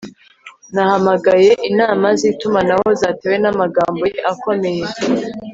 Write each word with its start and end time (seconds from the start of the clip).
nahamagaye 0.73 1.51
inama 1.69 2.07
zitumanaho 2.19 2.87
zatewe 2.99 3.35
namagambo 3.43 4.03
ye 4.13 4.19
akomeye 4.31 4.85